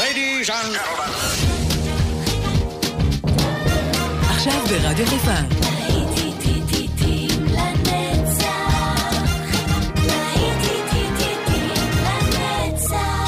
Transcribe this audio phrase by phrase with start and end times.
[0.00, 1.12] Ladies and gentlemen.
[4.30, 5.34] עכשיו ברדיו חיפה.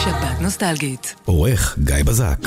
[0.04, 1.14] שבת נוסטלגית.
[1.24, 2.38] עורך גיא בזק.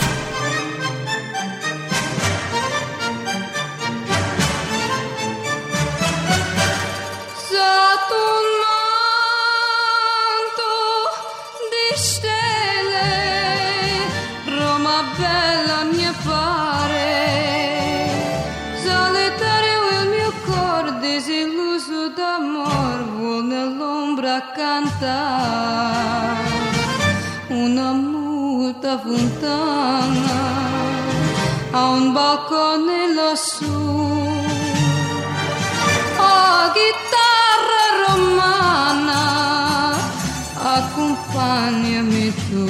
[29.15, 30.37] Muta fontana
[31.71, 33.75] a un balcone lassù.
[36.17, 39.23] Oh, chitarra romana,
[40.75, 42.63] accompagnami tu.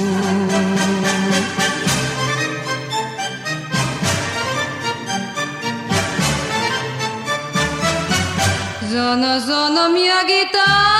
[8.90, 10.95] Zona, zona mia chitarra,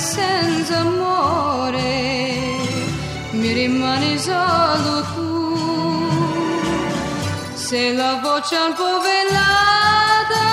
[0.00, 1.92] senza amore
[3.32, 5.28] mi rimani solo tu.
[7.54, 10.48] Se la voce un po' velata,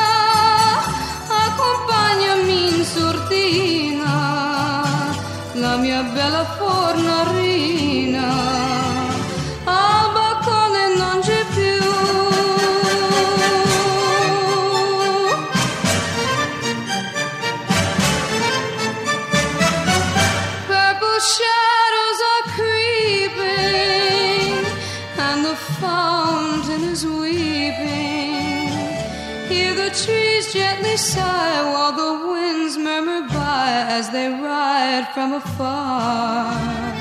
[1.46, 4.16] accompagnami in sordina,
[5.54, 6.67] la mia bella fornarina,
[35.28, 36.94] from afar.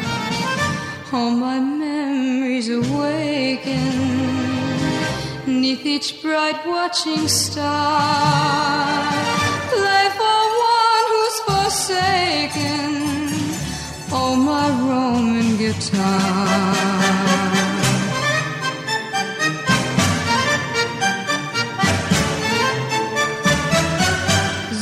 [1.13, 3.92] All my memories awaken
[5.47, 9.13] neath each bright watching star.
[9.70, 10.41] Play for
[10.79, 12.91] one who's forsaken.
[14.13, 17.07] Oh, my Roman guitar.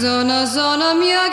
[0.04, 1.30] Zona, zona mia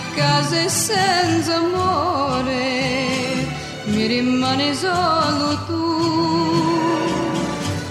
[0.00, 3.46] senza casa e senza amore,
[3.84, 5.78] mi rimane solo tu.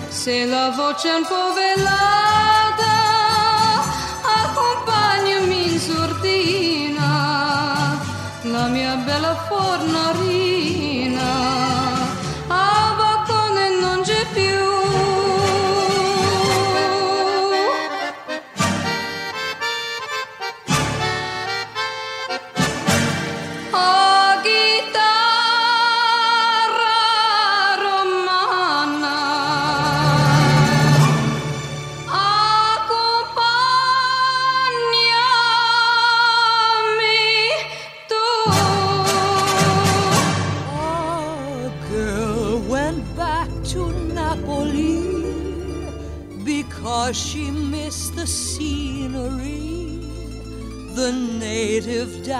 [0.09, 2.95] Se la voce è un po' velata,
[4.41, 7.09] accompagnami in sordina,
[8.43, 10.88] la mia bella fornarina.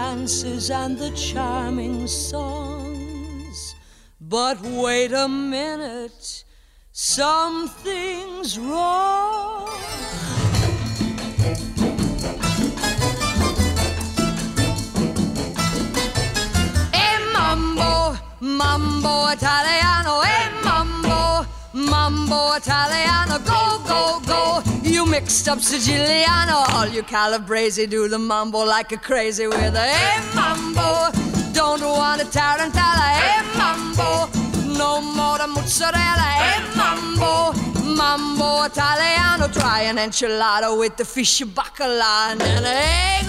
[0.09, 3.75] Dances, and the charming songs.
[4.19, 6.43] But wait a minute,
[6.91, 9.69] something's wrong.
[17.05, 23.38] E mambo, mambo italiano, e mambo, mambo italiano,
[23.89, 24.63] go, go.
[24.83, 29.87] You mixed up Siciliano, all you Calabrese do the mambo like a crazy with a
[29.87, 31.11] e mambo.
[31.53, 34.29] Don't want a tarantella, e mambo.
[34.77, 37.53] No more the mozzarella, e mambo.
[37.99, 43.25] Mambo italiano, try an enchilada with the fish bacala and an egg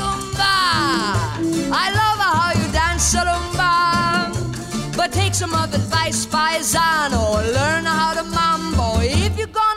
[1.72, 4.96] I love how you dance a rumba.
[4.96, 7.22] But take some of advice, paisano.
[7.54, 9.00] Learn how to mambo.
[9.00, 9.69] If you're gonna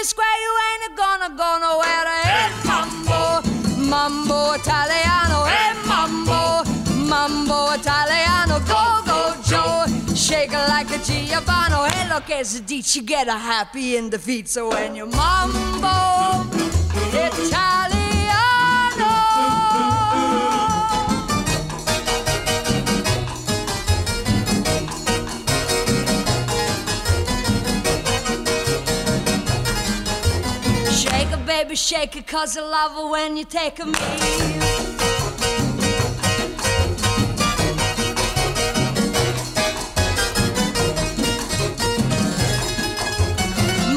[0.00, 2.06] a square, you ain't gonna go nowhere.
[2.22, 3.42] Hey, mambo,
[3.76, 5.44] mambo italiano.
[5.44, 6.64] Hey, mambo,
[7.06, 8.60] mambo italiano.
[8.60, 9.86] Go, go, Joe.
[10.14, 11.90] Shake it like a Giovanni.
[11.90, 14.48] Hey, look, as a dici, get a happy in the feet.
[14.48, 16.46] So when you mambo
[17.12, 18.59] italiano.
[31.62, 33.92] Baby, shake it, cause I love her when you take me.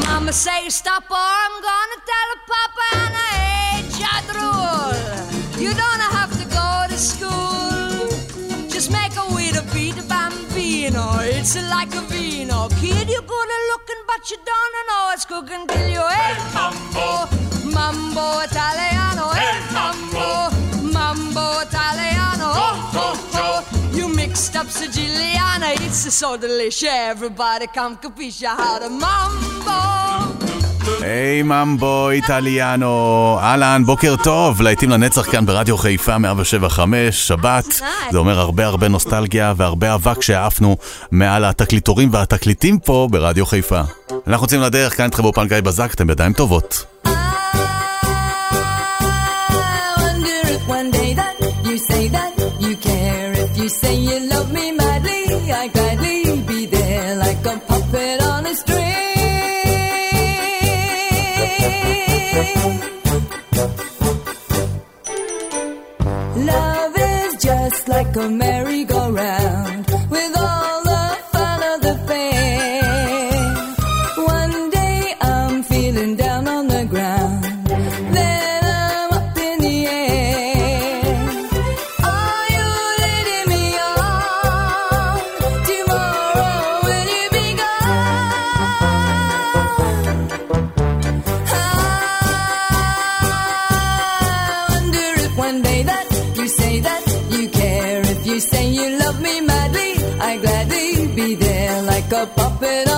[0.06, 3.34] Mama say stop or I'm gonna tell Papa and I
[3.78, 5.64] hate rule.
[5.64, 8.10] You don't have to go to school.
[8.68, 11.20] Just make a way to beat the bambino.
[11.22, 12.68] It's like a vino.
[12.82, 15.93] Kid, you're good looking, but you don't know it's cooking till
[24.56, 26.84] Up Siciliana, it's so delicious.
[27.14, 30.04] Everybody come capisce how to mambo.
[31.02, 37.66] היי ממבו איטליאנו, אהלן, בוקר טוב, להיטים לנצח כאן ברדיו חיפה 175, שבת,
[38.12, 40.78] זה אומר הרבה הרבה נוסטלגיה והרבה אבק שהעפנו
[41.12, 43.82] מעל התקליטורים והתקליטים פה ברדיו חיפה.
[44.28, 46.93] אנחנו יוצאים לדרך, כאן איתכם באופן גיא בזק, אתם בידיים טובות.
[67.94, 69.43] Like a merry-go-round
[102.26, 102.93] puppet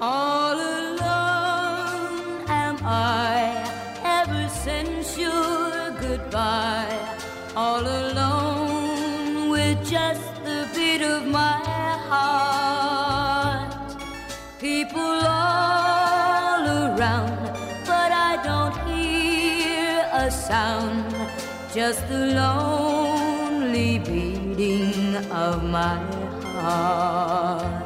[0.00, 3.62] All alone am I
[4.02, 6.98] ever since your goodbye.
[7.54, 11.60] All alone with just the beat of my
[12.10, 13.72] heart.
[14.58, 17.38] People all around,
[17.86, 21.14] but I don't hear a sound.
[21.72, 25.98] Just the lonely beating of my
[26.56, 27.83] heart.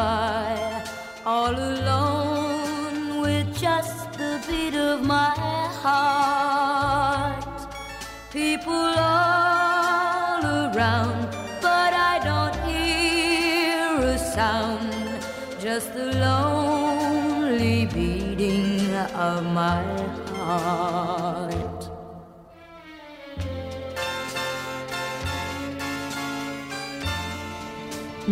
[0.00, 0.29] Goodbye.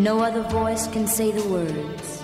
[0.09, 2.23] No other voice can say the words.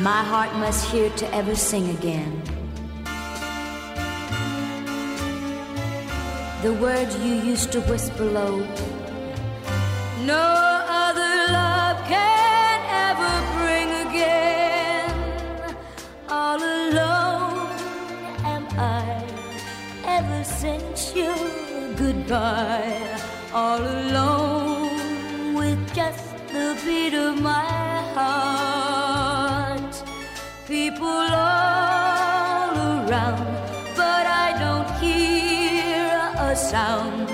[0.00, 2.32] My heart must hear to ever sing again.
[6.62, 8.66] The words you used to whisper low.
[10.24, 10.73] No!
[22.26, 23.20] die
[23.52, 29.94] all alone with just the beat of my heart.
[30.66, 32.76] People all
[33.08, 33.44] around,
[33.96, 37.28] but I don't hear a sound,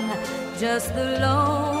[0.59, 1.80] just the lone.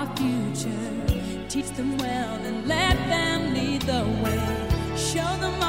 [0.00, 1.46] our future.
[1.48, 4.96] Teach them well and let them lead the way.
[4.96, 5.62] Show them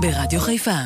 [0.00, 0.76] ברדיו חיפה.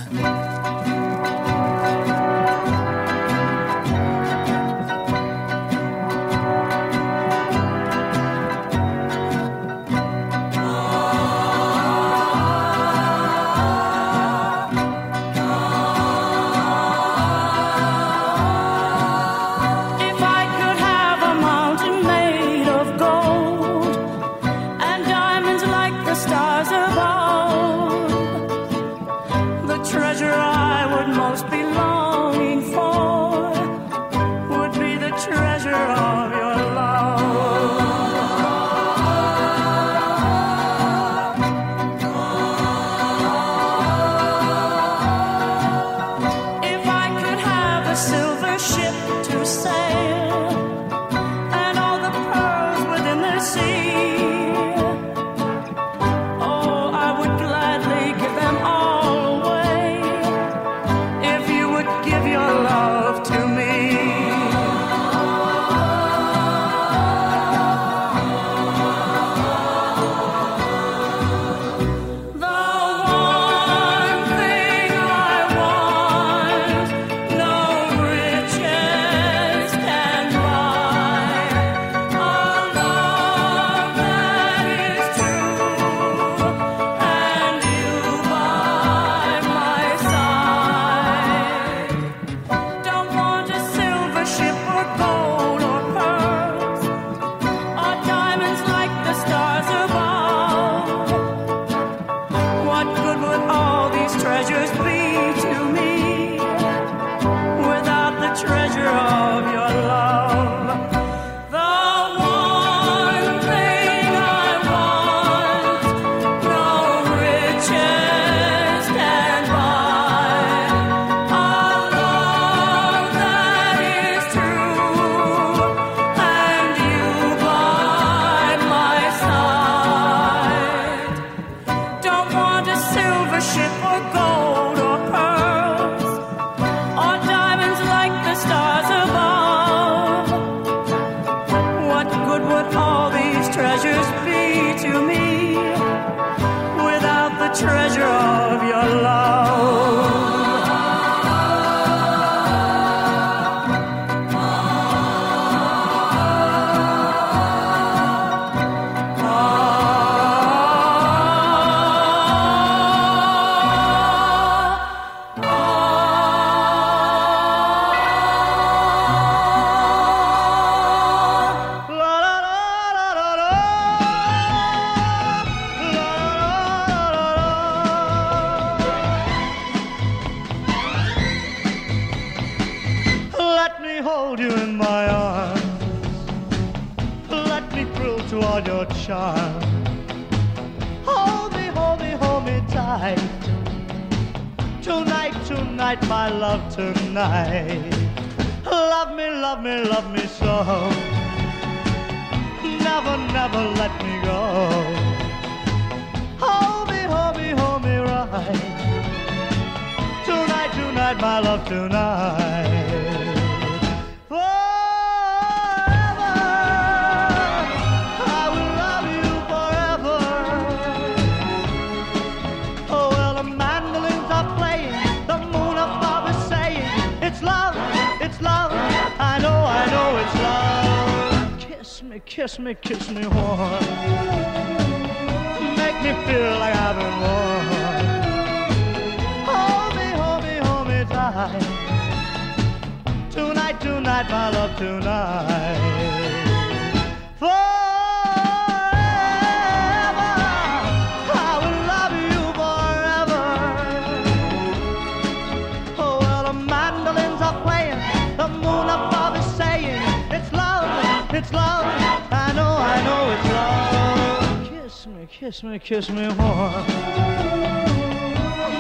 [265.49, 266.87] Kiss me, kiss me warm.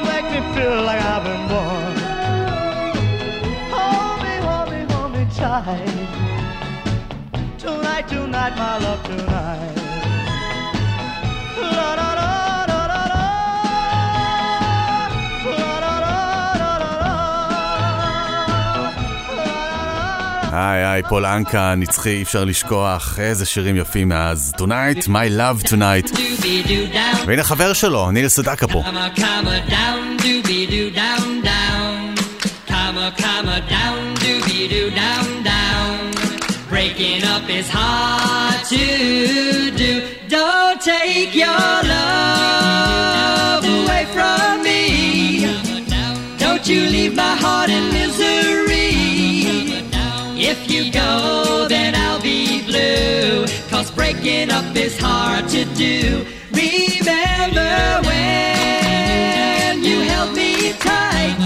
[0.05, 1.97] Make me feel like I've been born.
[3.73, 5.89] Hold me, hold me, hold me tight.
[7.57, 9.78] Tonight, tonight, my love, tonight.
[20.59, 24.53] היי היי, פולנקה, נצחי, אי אפשר לשכוח, איזה שירים יפים מאז.
[24.57, 26.19] Tonight, my love tonight.
[27.27, 28.83] והנה חבר שלו, ניל סדקה פה.
[36.71, 38.85] Breaking up is hard to
[39.83, 39.93] do.
[40.37, 44.83] Don't take your love away from me.
[46.45, 49.28] Don't you leave my heart in misery.
[50.51, 53.47] If you go, then I'll be blue.
[53.69, 56.25] Cause breaking up is hard to do.
[56.51, 61.37] Remember when you held me tight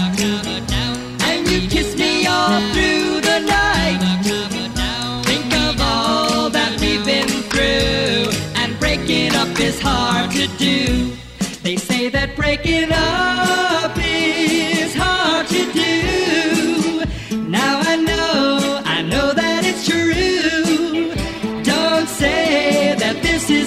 [1.27, 3.99] and you kissed me all through the night.
[5.25, 11.11] Think of all that we've been through, and breaking up is hard to do.
[11.61, 13.62] They say that breaking up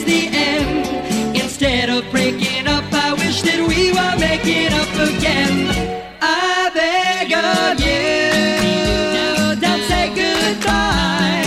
[0.07, 1.37] the end.
[1.37, 5.69] Instead of breaking up, I wish that we were making up again.
[6.23, 11.45] I beg of you, don't say goodbye.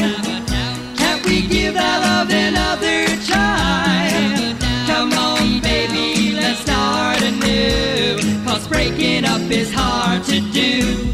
[0.97, 4.55] Can't we give our love another try?
[4.87, 8.17] Come on, baby, let's start anew.
[8.45, 11.13] Cause breaking up is hard to do.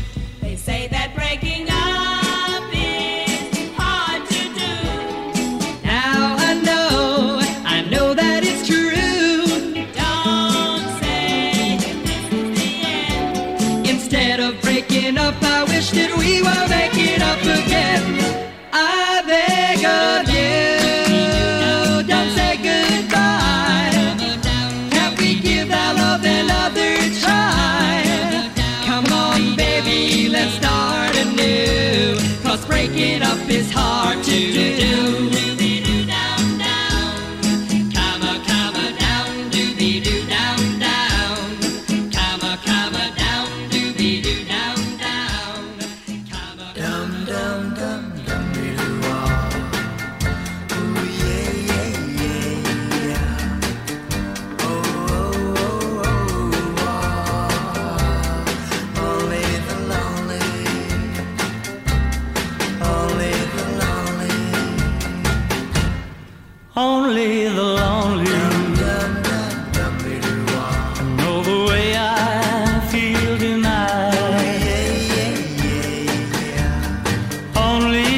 [77.76, 78.15] only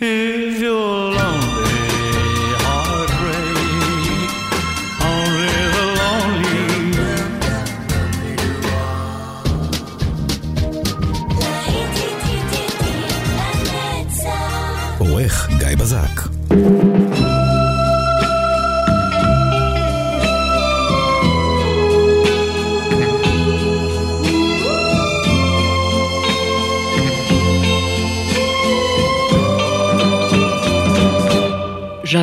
[0.00, 0.37] Hey.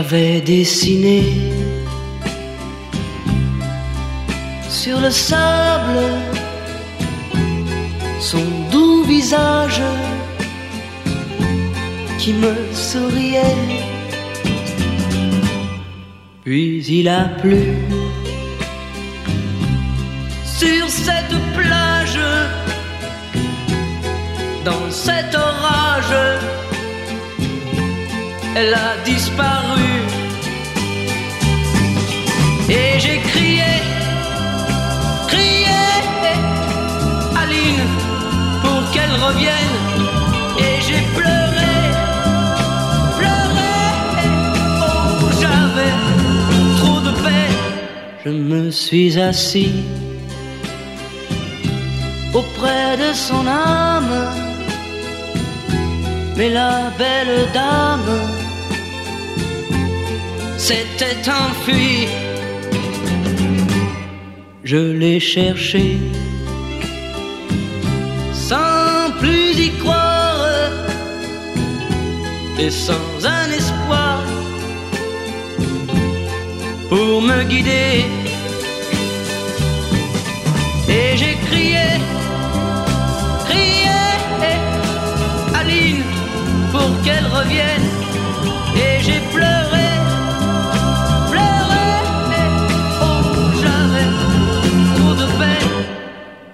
[0.08, 1.24] J'avais dessiné
[4.70, 6.00] sur le sable
[8.20, 9.82] son doux visage
[12.20, 13.42] qui me souriait.
[16.44, 17.66] Puis il a plu
[20.46, 22.20] sur cette plage,
[24.64, 26.16] dans cet orage,
[28.56, 29.95] elle a disparu.
[32.68, 33.74] Et j'ai crié,
[35.28, 35.84] crié,
[37.42, 37.86] Aline,
[38.64, 39.78] pour qu'elle revienne.
[40.58, 41.76] Et j'ai pleuré,
[43.18, 43.76] pleuré,
[44.82, 45.94] oh j'avais
[46.80, 47.60] trop de peine.
[48.26, 49.84] Je me suis assis
[52.34, 54.18] auprès de son âme.
[56.36, 58.12] Mais la belle dame
[60.58, 62.08] s'était enfuie.
[64.66, 66.00] Je l'ai cherché
[68.34, 70.48] sans plus y croire
[72.58, 74.24] et sans un espoir
[76.90, 78.06] pour me guider.
[80.90, 81.86] Et j'ai crié,
[83.48, 84.00] crié,
[85.54, 86.04] Aline,
[86.72, 87.88] pour qu'elle revienne.
[88.76, 89.65] Et j'ai pleuré,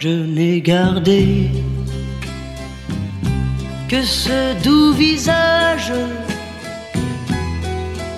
[0.04, 1.48] Je n'ai gardé
[3.88, 5.94] que ce doux visage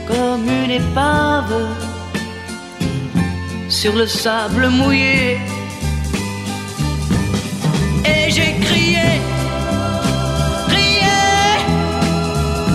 [0.07, 1.53] comme une épave
[3.67, 5.39] sur le sable mouillé.
[8.05, 9.19] Et j'ai crié,
[10.69, 11.19] crié,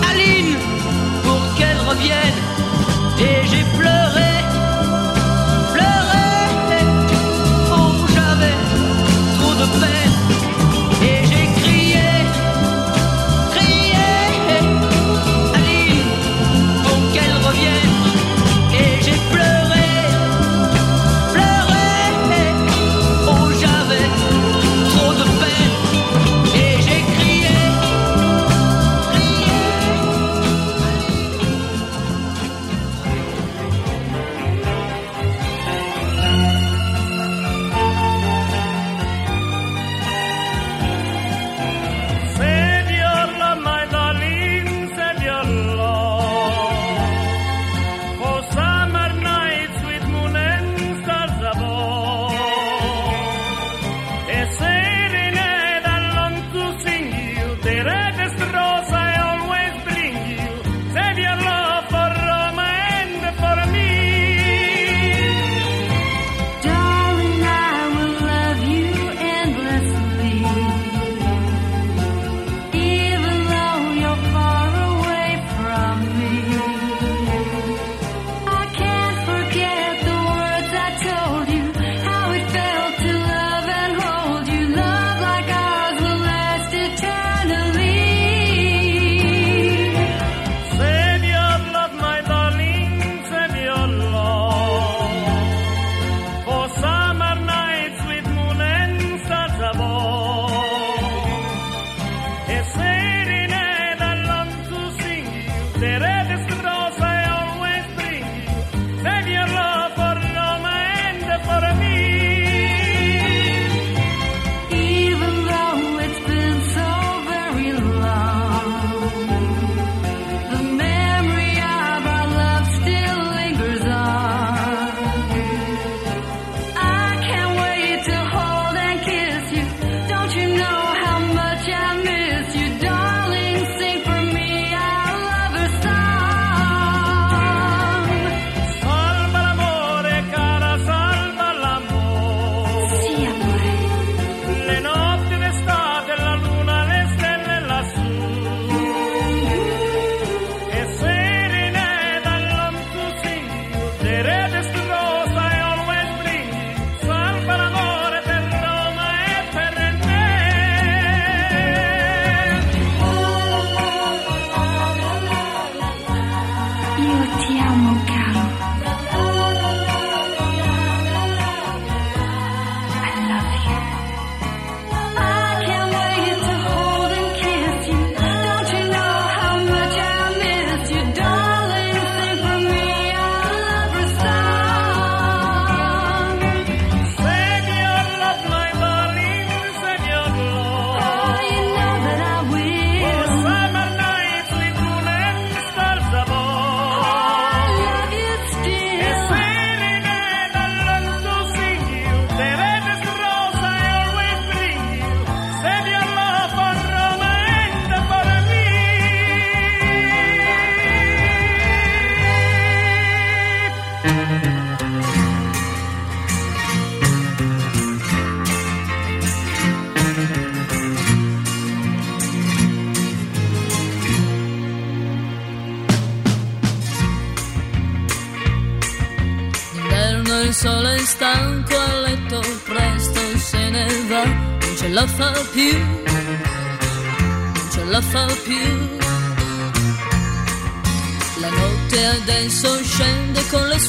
[0.07, 0.55] Aline,
[1.23, 2.39] pour qu'elle revienne.
[3.19, 3.88] Et j'ai pleuré,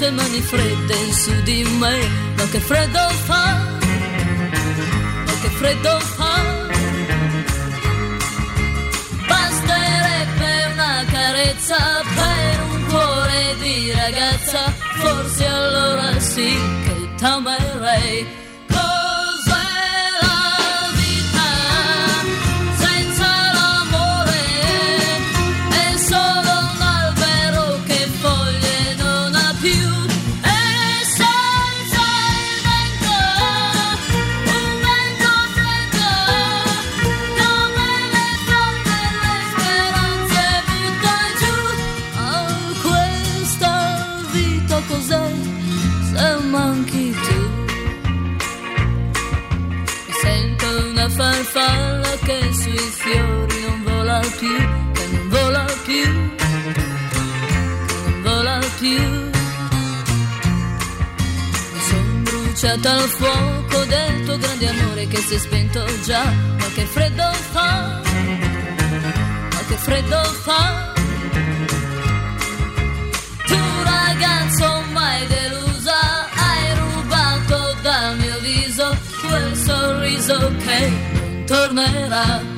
[0.01, 1.99] grosse mani fredde in su di me,
[2.37, 3.45] ma che freddo fa,
[5.27, 6.35] ma che freddo fa.
[9.29, 14.73] Basterebbe una carezza per un cuore di ragazza,
[15.03, 18.40] forse allora sì che t'amerei
[62.71, 67.33] affidata al fuoco del tuo grande amore che si è spento già, ma che freddo
[67.51, 68.01] fa,
[69.53, 70.93] ma che freddo fa.
[73.47, 78.97] Tu ragazzo mai delusa, hai rubato dal mio viso
[79.27, 82.50] quel sorriso che non tornerà.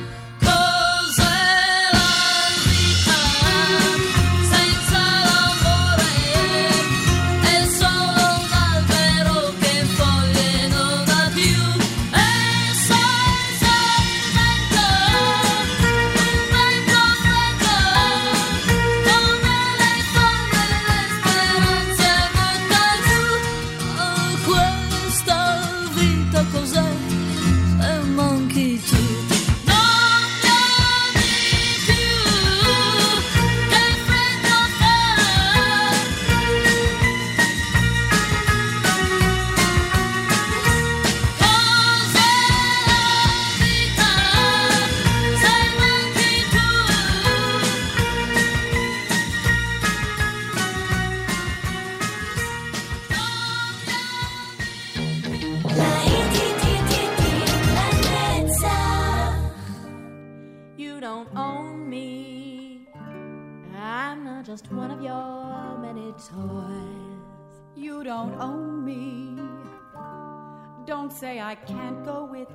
[71.53, 72.47] I can't go with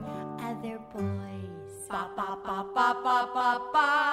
[0.43, 1.87] other boys.
[1.89, 4.08] Ba ba ba ba ba ba ba.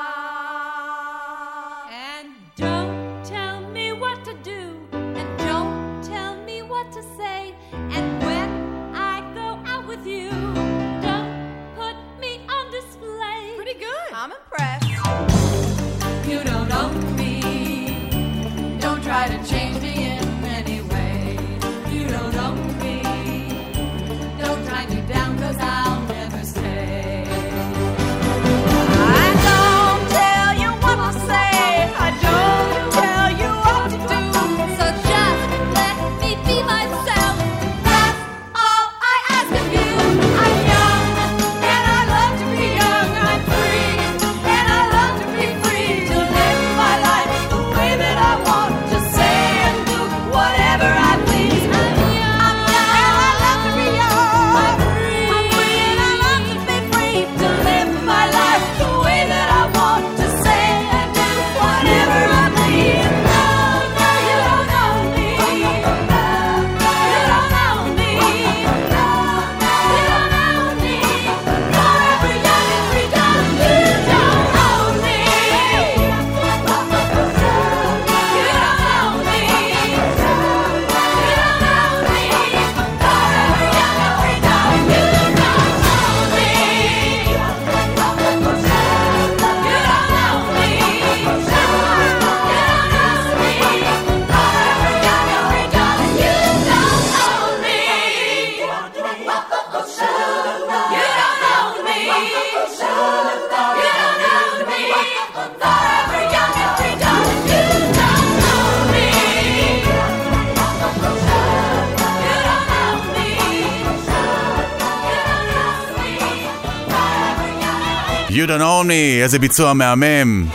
[119.25, 120.45] איזה ביצוע מהמם.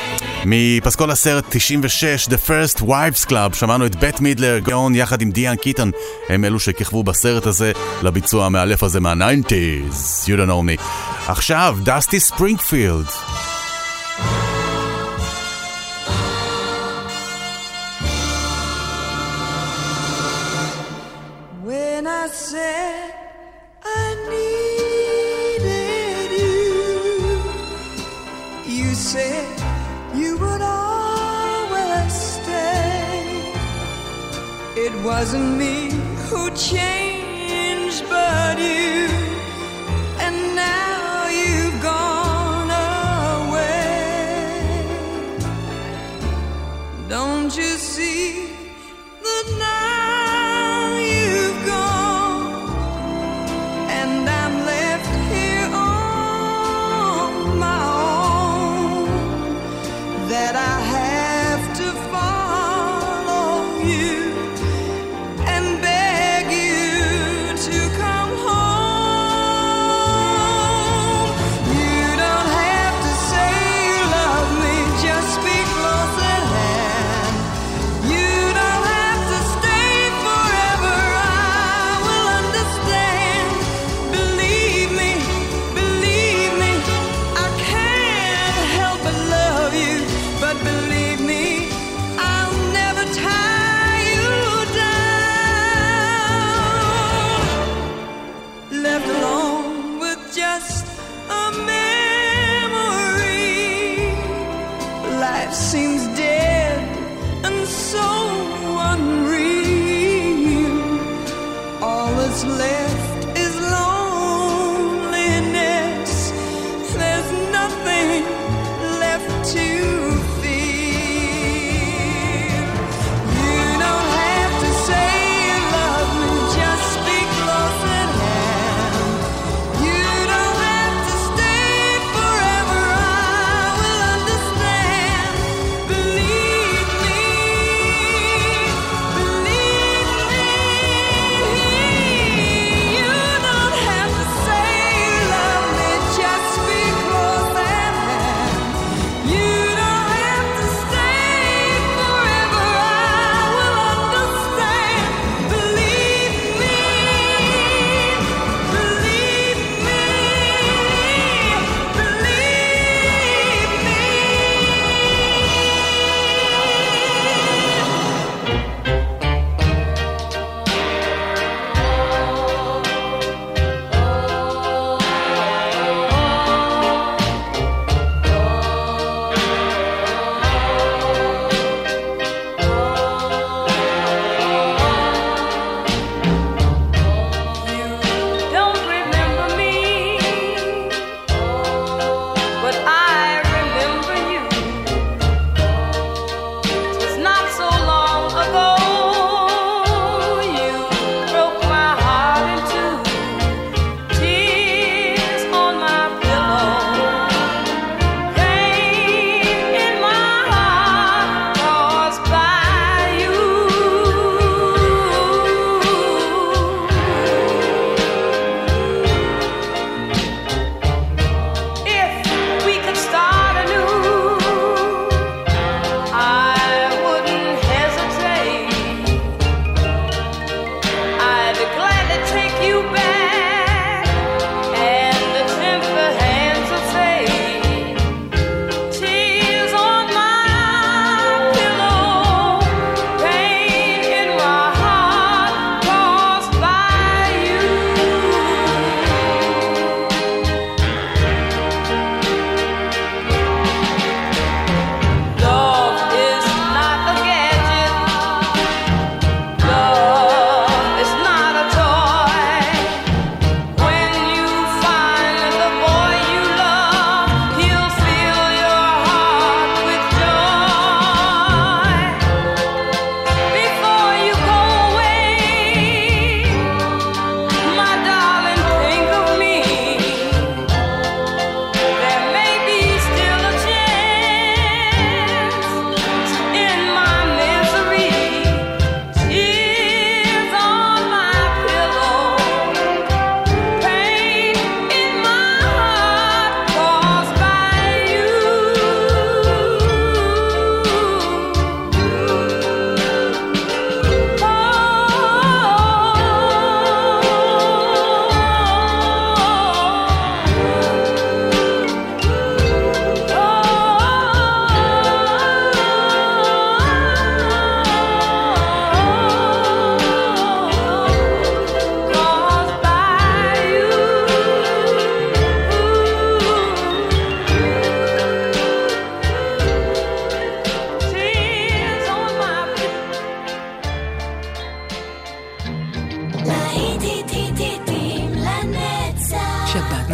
[0.44, 5.56] מפסקול הסרט 96, The First Wives Club, שמענו את בט מידלר, גאון יחד עם דיאן
[5.56, 5.90] קיטון,
[6.28, 10.82] הם אלו שכיכבו בסרט הזה לביצוע המאלף הזה מה-90's, you don't know me.
[11.28, 13.06] עכשיו, דסטי ספרינגפילד,
[34.92, 35.90] It wasn't me
[36.28, 39.29] who changed, but you.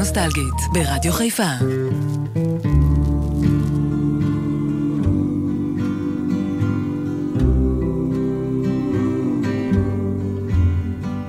[0.05, 1.51] נוסטלגית, ברדיו חיפה.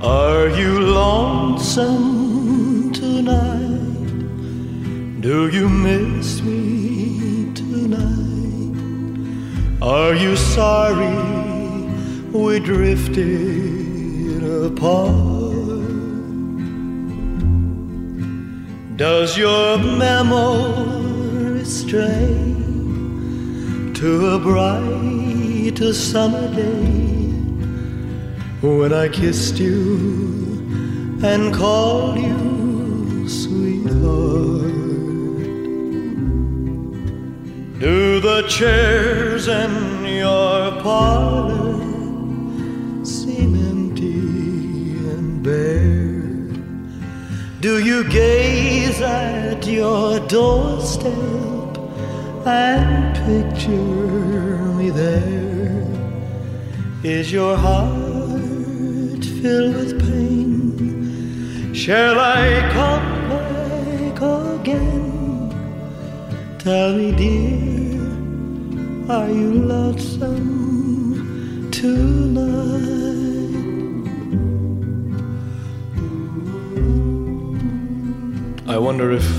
[0.01, 2.07] Are you lonesome
[2.93, 4.13] tonight?
[5.21, 6.61] Do you miss me
[7.61, 8.75] tonight?
[9.81, 11.17] Are you sorry
[12.31, 15.26] we drifted apart?
[18.98, 22.34] Does your memory stray
[23.94, 26.98] to a bright summer day?
[28.60, 34.74] when I kissed you and called you sweetheart.
[37.78, 41.78] Do the chairs in your parlor
[43.04, 46.18] seem empty and bare?
[47.60, 48.57] Do you gaze
[49.68, 51.12] your doorstep
[52.46, 53.70] and picture
[54.78, 55.86] me there?
[57.04, 61.72] Is your heart filled with pain?
[61.74, 64.20] Shall I come back
[64.60, 64.98] again?
[66.58, 68.00] Tell me, dear,
[69.10, 70.38] are you lonesome
[71.70, 72.88] tonight?
[78.66, 79.37] I wonder if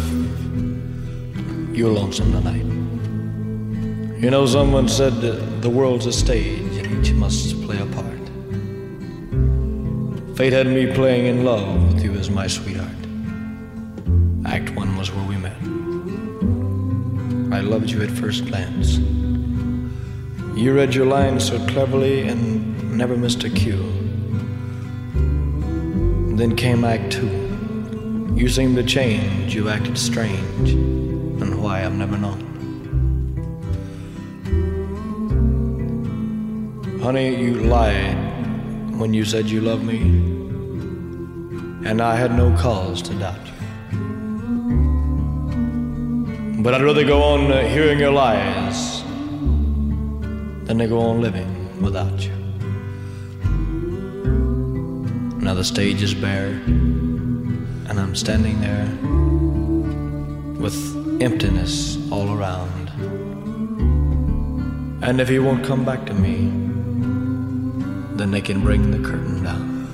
[1.79, 2.65] you're lonesome tonight.
[4.21, 8.19] You know, someone said the world's a stage and each must play a part.
[10.35, 12.91] Fate had me playing in love with you as my sweetheart.
[14.45, 15.55] Act one was where we met.
[17.57, 18.97] I loved you at first glance.
[20.57, 23.85] You read your lines so cleverly and never missed a cue.
[26.35, 28.33] Then came Act two.
[28.35, 30.75] You seemed to change, you acted strange,
[31.59, 32.49] why I've never known.
[37.01, 38.17] Honey, you lied
[38.99, 39.99] when you said you loved me,
[41.87, 43.53] and I had no cause to doubt you.
[46.61, 49.01] But I'd rather go on uh, hearing your lies
[50.65, 52.33] than to go on living without you.
[55.39, 56.49] Now the stage is bare,
[57.87, 58.87] and I'm standing there
[60.61, 62.89] with emptiness all around.
[65.03, 66.49] And if he won't come back to me,
[68.15, 69.87] then they can bring the curtain down.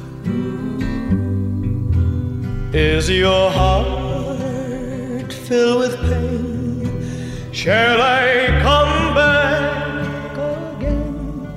[2.74, 7.54] Is your heart filled with pain?
[7.54, 10.38] Shall I come back
[10.78, 11.48] again?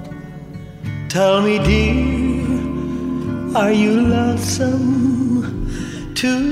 [1.08, 5.68] Tell me, dear, are you lonesome
[6.14, 6.47] tonight?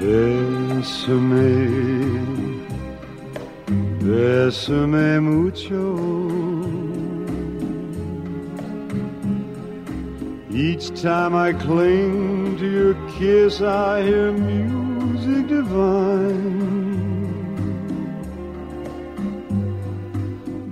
[0.00, 1.44] Bésame,
[4.00, 5.84] bésame mucho.
[10.50, 16.80] Each time I cling to your kiss, I hear music divine.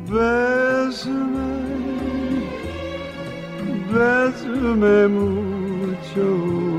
[0.08, 1.50] Bésame,
[3.92, 6.77] bésame mucho.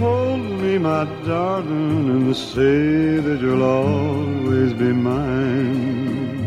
[0.00, 6.40] Hold me, my darling, and say that you'll always be mine.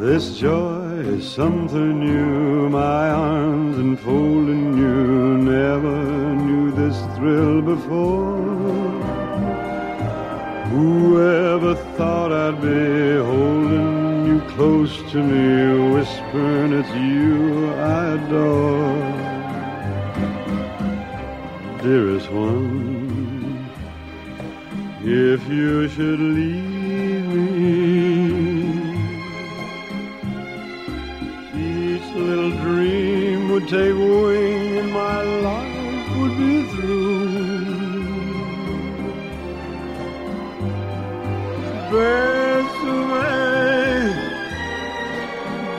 [0.00, 0.82] This joy
[1.14, 5.38] is something new, my arms enfolding you.
[5.38, 8.36] Never knew this thrill before.
[10.74, 19.07] Whoever thought I'd be holding you close to me, whispering it's you I adore
[21.88, 23.66] dearest one,
[25.00, 27.48] if you should leave me,
[31.56, 37.68] each little dream would take wing and my life would be through.
[41.90, 43.32] Bésame,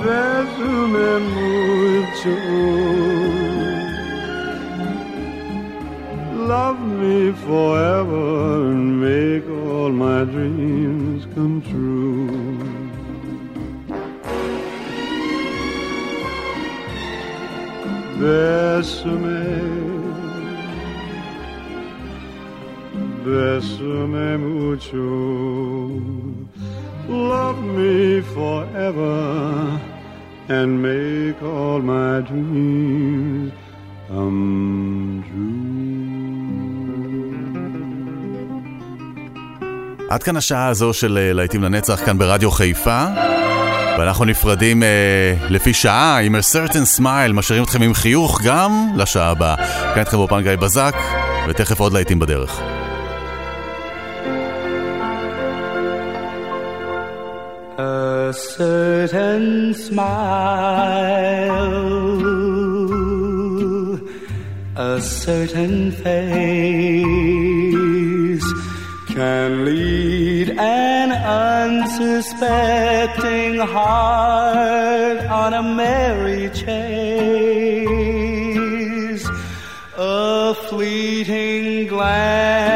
[0.02, 2.99] bésame mucho.
[7.50, 12.30] Forever and make all my dreams come true.
[18.20, 19.48] Bésame,
[23.26, 25.10] bésame mucho.
[27.08, 29.18] Love me forever
[30.50, 33.52] and make all my dreams
[34.08, 34.89] come
[40.10, 43.06] עד כאן השעה הזו של אה, להיטים לנצח כאן ברדיו חיפה.
[44.00, 49.30] ואנחנו נפרדים אה, לפי שעה עם a certain smile, משאירים אתכם עם חיוך גם לשעה
[49.30, 49.56] הבאה.
[49.94, 50.96] כאן איתכם באופן גיא בזק,
[51.48, 52.62] ותכף עוד להיטים בדרך.
[57.78, 60.10] A certain smile,
[64.76, 67.89] a certain face
[69.20, 76.70] can lead an unsuspecting heart on a merry chase.
[79.98, 82.69] A fleeting glance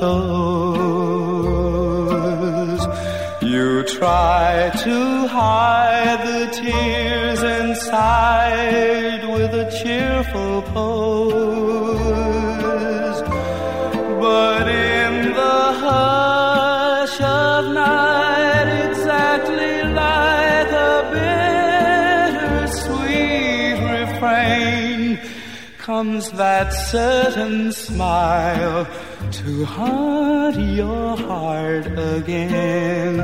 [0.00, 1.08] goes,
[3.42, 11.98] you try to hide the tears inside with a cheerful pose.
[14.20, 20.96] But in the hush of night, exactly like a
[22.68, 25.18] bittersweet refrain,
[25.78, 28.86] comes that certain smile
[29.32, 33.18] to haunt your heart again.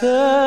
[0.00, 0.39] That